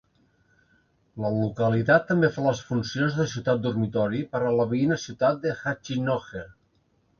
La 1.23 1.29
localitat 1.35 2.07
també 2.13 2.31
fa 2.37 2.45
les 2.47 2.63
funcions 2.71 3.19
de 3.19 3.27
ciutat 3.35 3.63
dormitori 3.67 4.25
per 4.35 4.43
a 4.49 4.57
la 4.59 4.67
veïna 4.75 5.01
ciutat 5.07 5.41
de 5.47 5.55
Hachinohe. 5.63 6.47